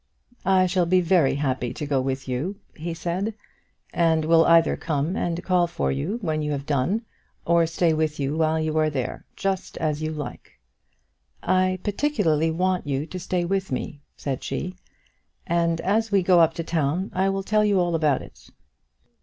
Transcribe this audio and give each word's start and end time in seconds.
"I 0.47 0.65
shall 0.65 0.87
be 0.87 0.99
very 0.99 1.35
happy 1.35 1.75
to 1.75 1.85
go 1.85 2.01
with 2.01 2.27
you," 2.27 2.55
he 2.75 2.95
said, 2.95 3.35
"and 3.93 4.25
will 4.25 4.43
either 4.45 4.75
come 4.75 5.15
and 5.15 5.43
call 5.43 5.67
for 5.67 5.91
you 5.91 6.17
when 6.23 6.41
you 6.41 6.53
have 6.53 6.65
done, 6.65 7.03
or 7.45 7.67
stay 7.67 7.93
with 7.93 8.19
you 8.19 8.35
while 8.35 8.59
you 8.59 8.75
are 8.79 8.89
there, 8.89 9.25
just 9.35 9.77
as 9.77 10.01
you 10.01 10.11
like." 10.11 10.59
"I 11.43 11.77
particularly 11.83 12.49
want 12.49 12.87
you 12.87 13.05
to 13.05 13.19
stay 13.19 13.45
with 13.45 13.71
me," 13.71 14.01
said 14.17 14.43
she, 14.43 14.75
"and 15.45 15.79
as 15.81 16.11
we 16.11 16.23
go 16.23 16.39
up 16.39 16.55
to 16.55 16.63
town 16.63 17.11
I 17.13 17.29
will 17.29 17.43
tell 17.43 17.63
you 17.63 17.79
all 17.79 17.93
about 17.93 18.23
it." 18.23 18.49